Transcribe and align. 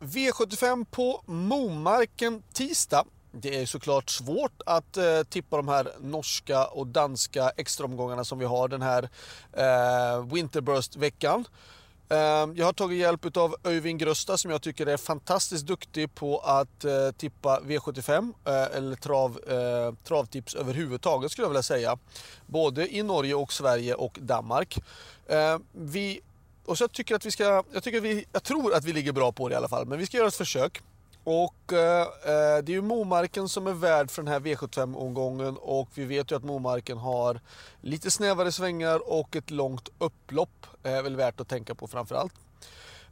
V75 0.00 0.86
på 0.90 1.22
Momarken 1.26 2.42
tisdag. 2.52 3.04
Det 3.32 3.60
är 3.60 3.66
såklart 3.66 4.10
svårt 4.10 4.62
att 4.66 4.96
eh, 4.96 5.22
tippa 5.22 5.56
de 5.56 5.68
här 5.68 5.88
norska 6.00 6.66
och 6.66 6.86
danska 6.86 7.50
extraomgångarna 7.56 8.24
som 8.24 8.38
vi 8.38 8.44
har 8.44 8.68
den 8.68 8.82
här 8.82 9.08
eh, 9.52 10.24
Winterburst-veckan. 10.32 11.44
Eh, 12.10 12.48
jag 12.54 12.64
har 12.64 12.72
tagit 12.72 12.98
hjälp 12.98 13.36
av 13.36 13.56
Öyvind 13.64 14.00
Grösta 14.00 14.38
som 14.38 14.50
jag 14.50 14.62
tycker 14.62 14.86
är 14.86 14.96
fantastiskt 14.96 15.66
duktig 15.66 16.14
på 16.14 16.38
att 16.38 16.84
eh, 16.84 17.10
tippa 17.16 17.60
V75 17.60 18.32
eh, 18.44 18.76
eller 18.76 18.96
trav, 18.96 19.40
eh, 19.48 19.94
travtips 20.04 20.54
överhuvudtaget 20.54 21.32
skulle 21.32 21.44
jag 21.44 21.50
vilja 21.50 21.62
säga. 21.62 21.98
Både 22.46 22.94
i 22.94 23.02
Norge 23.02 23.34
och 23.34 23.52
Sverige 23.52 23.94
och 23.94 24.18
Danmark. 24.20 24.78
Eh, 25.26 25.58
vi 25.72 26.20
och 26.68 26.78
så 26.78 26.84
jag 26.84 26.92
tycker 26.92 27.14
att 27.14 27.26
vi 27.26 27.30
ska, 27.30 27.62
jag, 27.72 27.82
tycker 27.82 27.98
att 27.98 28.04
vi, 28.04 28.24
jag 28.32 28.42
tror 28.42 28.74
att 28.74 28.84
vi 28.84 28.92
ligger 28.92 29.12
bra 29.12 29.32
på 29.32 29.48
det 29.48 29.52
i 29.52 29.56
alla 29.56 29.68
fall, 29.68 29.86
men 29.86 29.98
vi 29.98 30.06
ska 30.06 30.16
göra 30.16 30.28
ett 30.28 30.34
försök. 30.34 30.82
Och 31.24 31.72
eh, 31.72 32.00
eh 32.00 32.06
det 32.62 32.68
är 32.68 32.70
ju 32.70 32.82
Momarken 32.82 33.48
som 33.48 33.66
är 33.66 33.72
värd 33.72 34.10
för 34.10 34.22
den 34.22 34.32
här 34.32 34.40
V75-omgången 34.40 35.56
och 35.56 35.88
vi 35.94 36.04
vet 36.04 36.30
ju 36.30 36.36
att 36.36 36.44
Momarken 36.44 36.98
har 36.98 37.40
lite 37.80 38.10
snävare 38.10 38.52
svängar 38.52 39.12
och 39.12 39.36
ett 39.36 39.50
långt 39.50 39.88
upplopp. 39.98 40.66
Eh, 40.82 40.92
är 40.92 41.02
väl 41.02 41.16
värt 41.16 41.40
att 41.40 41.48
tänka 41.48 41.74
på 41.74 41.86
framförallt. 41.86 42.32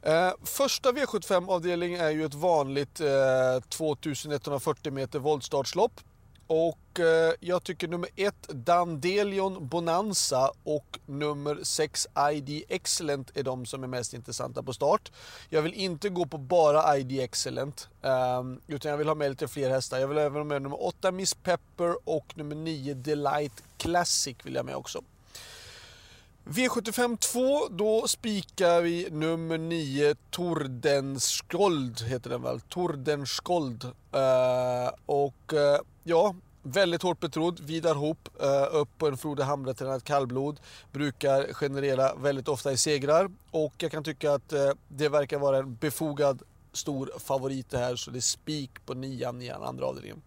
Eh, 0.01 0.31
första 0.43 0.91
V75-avdelning 0.91 1.93
är 1.93 2.09
ju 2.09 2.25
ett 2.25 2.33
vanligt 2.33 2.99
eh, 2.99 3.61
2140 3.69 4.91
meter 4.91 5.19
voltstartslopp 5.19 6.01
och 6.47 6.99
eh, 6.99 7.33
jag 7.39 7.63
tycker 7.63 7.87
nummer 7.87 8.09
ett 8.15 8.47
Dandelion 8.47 9.67
Bonanza 9.67 10.51
och 10.63 10.99
nummer 11.05 11.59
6 11.63 12.07
ID 12.31 12.63
Excellent 12.69 13.37
är 13.37 13.43
de 13.43 13.65
som 13.65 13.83
är 13.83 13.87
mest 13.87 14.13
intressanta 14.13 14.63
på 14.63 14.73
start. 14.73 15.11
Jag 15.49 15.61
vill 15.61 15.73
inte 15.73 16.09
gå 16.09 16.25
på 16.25 16.37
bara 16.37 16.97
ID 16.97 17.19
Excellent, 17.19 17.89
eh, 18.01 18.43
utan 18.67 18.91
jag 18.91 18.97
vill 18.97 19.07
ha 19.07 19.15
med 19.15 19.29
lite 19.29 19.47
fler 19.47 19.69
hästar. 19.69 19.97
Jag 19.97 20.07
vill 20.07 20.17
även 20.17 20.37
ha 20.37 20.43
med 20.43 20.61
nummer 20.61 20.85
8 20.85 21.11
Miss 21.11 21.33
Pepper 21.33 22.09
och 22.09 22.37
nummer 22.37 22.55
9 22.55 22.93
Delight 22.93 23.63
Classic 23.77 24.37
vill 24.43 24.55
jag 24.55 24.65
med 24.65 24.75
också. 24.75 25.01
V75 26.49 27.17
2, 27.17 27.67
då 27.69 28.07
spikar 28.07 28.81
vi 28.81 29.07
nummer 29.11 29.57
9 29.57 30.15
Tordenskold, 30.29 32.01
heter 32.01 32.29
den 32.29 32.41
väl? 32.41 32.61
Tordenskold. 32.61 33.83
Eh, 34.11 34.91
och 35.05 35.53
eh, 35.53 35.79
ja, 36.07 36.35
väldigt 36.61 37.03
hårt 37.03 37.19
betrodd. 37.19 37.59
Vidar 37.59 37.95
Hop 37.95 38.29
eh, 38.41 38.67
upp 38.71 38.97
på 38.97 39.07
en 39.07 39.17
Frode 39.17 39.43
Hamre-tränad 39.43 40.03
kallblod. 40.03 40.59
Brukar 40.91 41.53
generera 41.53 42.15
väldigt 42.15 42.47
ofta 42.47 42.71
i 42.71 42.77
segrar. 42.77 43.29
Och 43.51 43.73
jag 43.77 43.91
kan 43.91 44.03
tycka 44.03 44.33
att 44.33 44.53
eh, 44.53 44.71
det 44.87 45.09
verkar 45.09 45.39
vara 45.39 45.57
en 45.57 45.75
befogad 45.75 46.41
stor 46.73 47.11
favorit 47.19 47.69
det 47.69 47.77
här, 47.77 47.95
så 47.95 48.11
det 48.11 48.19
är 48.19 48.21
spik 48.21 48.85
på 48.85 48.93
nian 48.93 49.41
i 49.41 49.49
andra 49.49 49.85
avdelningen. 49.85 50.21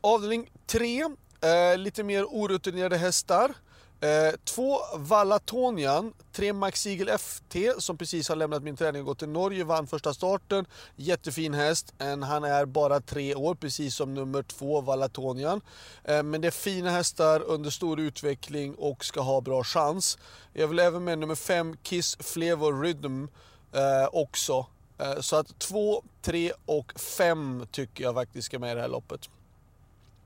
Avdelning 0.00 0.50
3, 0.66 1.02
eh, 1.02 1.78
lite 1.78 2.02
mer 2.02 2.24
orutinerade 2.24 2.96
hästar. 2.96 3.54
Eh, 4.00 4.34
två 4.44 4.78
Vallatonian, 4.96 6.12
tre 6.32 6.52
Max 6.52 6.86
Eagle 6.86 7.18
FT 7.18 7.56
som 7.78 7.98
precis 7.98 8.28
har 8.28 8.36
lämnat 8.36 8.62
min 8.62 8.76
träning 8.76 9.02
och 9.02 9.06
gått 9.06 9.18
till 9.18 9.28
Norge, 9.28 9.64
vann 9.64 9.86
första 9.86 10.14
starten. 10.14 10.66
Jättefin 10.96 11.54
häst, 11.54 11.94
en, 11.98 12.22
han 12.22 12.44
är 12.44 12.64
bara 12.64 13.00
tre 13.00 13.34
år 13.34 13.54
precis 13.54 13.94
som 13.94 14.14
nummer 14.14 14.42
två 14.42 14.80
Vallatonian. 14.80 15.60
Eh, 16.04 16.22
men 16.22 16.40
det 16.40 16.46
är 16.46 16.52
fina 16.52 16.90
hästar 16.90 17.42
under 17.42 17.70
stor 17.70 18.00
utveckling 18.00 18.74
och 18.74 19.04
ska 19.04 19.20
ha 19.20 19.40
bra 19.40 19.64
chans. 19.64 20.18
Jag 20.52 20.68
vill 20.68 20.78
även 20.78 21.04
med 21.04 21.18
nummer 21.18 21.34
fem 21.34 21.76
Kiss 21.82 22.16
Flavor 22.20 22.82
Rhythm 22.82 23.24
eh, 23.72 24.08
också. 24.12 24.66
Eh, 24.98 25.20
så 25.20 25.36
att 25.36 25.58
två, 25.58 26.02
tre 26.22 26.52
och 26.66 27.00
fem 27.00 27.66
tycker 27.70 28.04
jag 28.04 28.14
faktiskt 28.14 28.46
ska 28.46 28.58
med 28.58 28.72
i 28.72 28.74
det 28.74 28.80
här 28.80 28.88
loppet. 28.88 29.28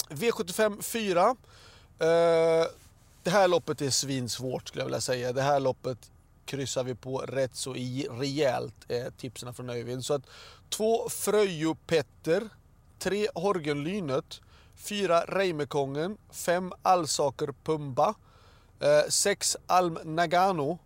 V75 0.09 0.83
4. 0.83 1.37
Det 3.23 3.31
här 3.31 3.49
loppet 3.49 3.83
är 3.83 3.91
svinsvårt 3.91 4.69
skulle 4.69 4.81
jag 4.81 4.87
vilja 4.87 5.01
säga. 5.01 5.33
Det 5.33 5.43
här 5.43 5.61
loppet 5.61 6.11
kryssar 6.45 6.85
vi 6.85 6.95
på 6.95 7.19
rätt 7.19 7.57
så 7.57 7.73
rejält, 8.11 8.75
eh, 8.89 9.07
tipsen 9.17 9.55
från 9.55 9.71
Öyvind. 9.71 10.05
Så 10.05 10.15
att 10.15 10.23
två 10.69 11.09
Fröjo 11.09 11.75
Petter, 11.75 12.49
tre 12.99 13.29
Horgenlynet, 13.35 14.41
fyra 14.75 15.25
Reimekongen, 15.25 16.19
fem 16.31 16.73
Allsaker 16.83 17.55
Pumba, 17.65 18.15
eh, 18.81 19.09
sex 19.09 19.57
Alm 19.67 19.99
Nagano, 20.05 20.79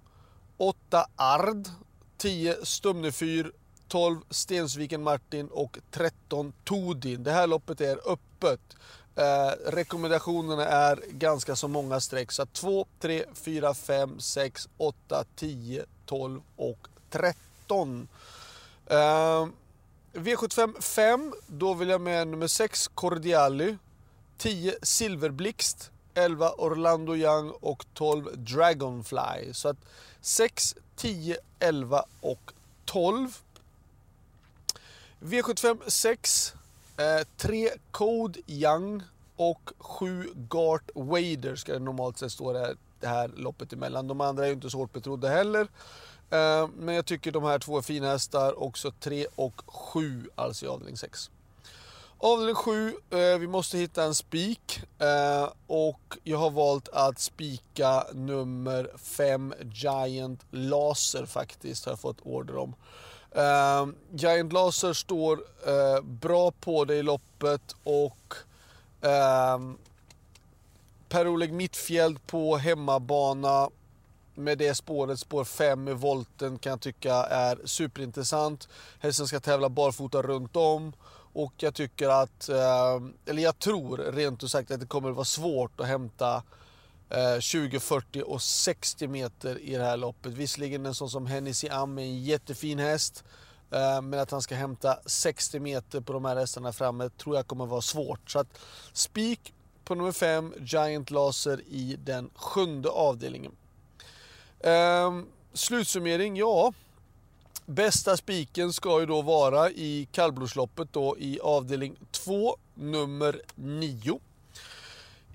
åtta 0.56 1.06
Ard, 1.16 1.68
tio 2.16 2.56
Stumnefyr, 2.62 3.52
12 3.88 4.20
Stensviken 4.30 5.02
Martin 5.02 5.48
och 5.48 5.78
13 5.90 6.52
Todin. 6.64 7.22
Det 7.22 7.32
här 7.32 7.46
loppet 7.46 7.80
är 7.80 8.12
öppet. 8.12 8.76
Eh, 9.16 9.52
rekommendationerna 9.66 10.64
är 10.64 11.00
ganska 11.08 11.56
så 11.56 11.68
många 11.68 12.00
streck. 12.00 12.32
Så 12.32 12.46
2, 12.46 12.86
3, 13.00 13.24
4, 13.34 13.74
5, 13.74 14.20
6, 14.20 14.68
8, 14.76 15.24
10, 15.36 15.84
12 16.06 16.40
och 16.56 16.88
13. 17.10 18.08
Eh, 18.86 19.46
V75 20.12 20.80
5, 20.80 21.34
då 21.46 21.74
vill 21.74 21.88
jag 21.88 22.00
med 22.00 22.28
nummer 22.28 22.46
6 22.46 22.88
Cordiali. 22.88 23.76
10 24.38 24.74
Silverblixt. 24.82 25.90
11 26.14 26.50
Orlando 26.58 27.16
Young 27.16 27.50
och 27.50 27.84
12 27.94 28.28
Dragonfly. 28.36 29.52
Så 29.52 29.68
att 29.68 29.76
6, 30.20 30.74
10, 30.96 31.36
11 31.58 32.04
och 32.20 32.52
12. 32.84 33.36
V75 35.20 35.78
6 35.86 36.54
Eh, 36.98 37.26
tre 37.36 37.70
Code 37.90 38.40
Young 38.46 39.02
och 39.36 39.70
sju 39.78 40.32
Gart 40.34 40.90
Wader 40.94 41.56
ska 41.56 41.72
det 41.72 41.78
normalt 41.78 42.18
sett 42.18 42.32
stå 42.32 42.52
det 42.52 42.58
här, 42.58 42.76
det 43.00 43.06
här 43.06 43.28
loppet 43.36 43.72
emellan. 43.72 44.08
De 44.08 44.20
andra 44.20 44.44
är 44.44 44.48
ju 44.48 44.54
inte 44.54 44.70
så 44.70 44.78
hårt 44.78 44.92
betrodda 44.92 45.28
heller. 45.28 45.68
Eh, 46.30 46.68
men 46.76 46.94
jag 46.94 47.06
tycker 47.06 47.32
de 47.32 47.44
här 47.44 47.58
två 47.58 47.78
är 47.78 47.82
fina 47.82 48.08
hästar, 48.08 48.62
också 48.62 48.90
3 49.00 49.26
och 49.34 49.62
7 49.66 50.30
alltså 50.34 50.66
i 50.66 50.68
avdelning 50.68 50.96
6. 50.96 51.30
Avdelning 52.18 52.54
7, 52.54 52.94
eh, 53.10 53.38
vi 53.38 53.46
måste 53.46 53.78
hitta 53.78 54.04
en 54.04 54.14
spik 54.14 54.80
eh, 54.98 55.48
och 55.66 56.18
jag 56.24 56.38
har 56.38 56.50
valt 56.50 56.88
att 56.88 57.18
spika 57.18 58.04
nummer 58.12 58.90
5 58.96 59.54
Giant 59.72 60.46
Laser 60.50 61.26
faktiskt, 61.26 61.84
har 61.84 61.92
jag 61.92 62.00
fått 62.00 62.20
order 62.22 62.56
om. 62.56 62.74
Uh, 63.36 63.88
Giant 64.14 64.52
Laser 64.52 64.92
står 64.92 65.36
uh, 65.36 66.04
bra 66.04 66.50
på 66.50 66.84
det 66.84 66.94
i 66.94 67.02
loppet 67.02 67.76
och 67.84 68.34
uh, 69.04 69.74
Per-Oleg 71.08 71.52
Mittfjäld 71.52 72.26
på 72.26 72.56
hemmabana 72.56 73.70
med 74.34 74.58
det 74.58 74.74
spåret, 74.74 75.20
spår 75.20 75.44
5 75.44 75.84
med 75.84 75.96
volten 75.96 76.58
kan 76.58 76.70
jag 76.70 76.80
tycka 76.80 77.14
är 77.14 77.58
superintressant. 77.64 78.68
Hästen 79.00 79.26
ska 79.26 79.40
tävla 79.40 79.68
barfota 79.68 80.22
runt 80.22 80.56
om 80.56 80.92
och 81.32 81.52
jag 81.56 81.74
tycker 81.74 82.08
att, 82.08 82.48
ehm, 82.48 83.14
eller 83.26 83.42
jag 83.42 83.58
tror 83.58 83.98
rent 83.98 84.44
ut 84.44 84.50
sagt 84.50 84.70
att 84.70 84.80
det 84.80 84.86
kommer 84.86 85.10
att 85.10 85.16
vara 85.16 85.24
svårt 85.24 85.80
att 85.80 85.86
hämta 85.86 86.42
Eh, 87.10 87.40
20, 87.40 87.80
40 87.80 88.22
och 88.22 88.42
60 88.42 89.08
meter 89.08 89.58
i 89.58 89.76
det 89.76 89.84
här 89.84 89.96
loppet. 89.96 90.32
Visserligen 90.32 90.86
en 90.86 90.94
sån 90.94 91.10
som 91.10 91.26
Hennessy 91.26 91.68
Am 91.68 91.98
är 91.98 92.02
en 92.02 92.24
jättefin 92.24 92.78
häst. 92.78 93.24
Eh, 93.70 94.02
men 94.02 94.20
att 94.20 94.30
han 94.30 94.42
ska 94.42 94.54
hämta 94.54 94.98
60 95.06 95.60
meter 95.60 96.00
på 96.00 96.12
de 96.12 96.24
här 96.24 96.36
hästarna 96.36 96.72
framme 96.72 97.10
tror 97.10 97.36
jag 97.36 97.46
kommer 97.46 97.66
vara 97.66 97.80
svårt. 97.80 98.30
Så 98.30 98.38
att 98.38 98.58
spik 98.92 99.54
på 99.84 99.94
nummer 99.94 100.12
5, 100.12 100.54
Giant 100.60 101.10
Laser 101.10 101.60
i 101.68 101.96
den 102.04 102.30
sjunde 102.34 102.88
avdelningen. 102.88 103.52
Ehm, 104.60 105.26
slutsummering, 105.52 106.36
ja. 106.36 106.72
Bästa 107.66 108.16
spiken 108.16 108.72
ska 108.72 109.00
ju 109.00 109.06
då 109.06 109.22
vara 109.22 109.70
i 109.70 110.08
kallblodsloppet 110.12 110.92
då 110.92 111.16
i 111.18 111.40
avdelning 111.40 111.96
2, 112.10 112.56
nummer 112.74 113.42
9. 113.54 114.20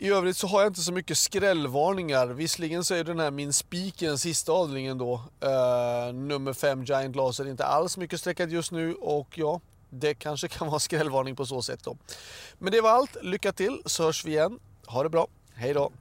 I 0.01 0.09
övrigt 0.09 0.37
så 0.37 0.47
har 0.47 0.61
jag 0.61 0.69
inte 0.69 0.81
så 0.81 0.93
mycket 0.93 1.17
skrällvarningar. 1.17 2.27
Visserligen 2.27 2.83
så 2.83 2.93
är 2.93 3.03
den 3.03 3.19
här 3.19 3.31
min 3.31 3.53
spik 3.53 4.01
i 4.01 4.05
den 4.05 4.17
sista 4.17 4.51
avdelningen 4.51 4.97
då. 4.97 5.13
Uh, 5.13 6.13
nummer 6.13 6.53
5 6.53 6.83
Giant 6.83 7.15
Laser 7.15 7.47
inte 7.47 7.65
alls 7.65 7.97
mycket 7.97 8.19
sträckad 8.19 8.51
just 8.51 8.71
nu 8.71 8.93
och 8.93 9.27
ja, 9.35 9.61
det 9.89 10.13
kanske 10.13 10.47
kan 10.47 10.67
vara 10.67 10.79
skrällvarning 10.79 11.35
på 11.35 11.45
så 11.45 11.61
sätt 11.61 11.83
då. 11.83 11.97
Men 12.59 12.71
det 12.71 12.81
var 12.81 12.89
allt. 12.89 13.17
Lycka 13.21 13.51
till 13.51 13.81
så 13.85 14.03
hörs 14.03 14.25
vi 14.25 14.31
igen. 14.31 14.59
Ha 14.85 15.03
det 15.03 15.09
bra. 15.09 15.27
Hej 15.53 15.73
då! 15.73 15.91